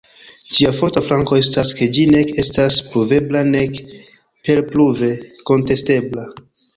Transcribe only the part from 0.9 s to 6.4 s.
flanko estas, ke ĝi nek estas pruvebla nek perpruve kontestebla.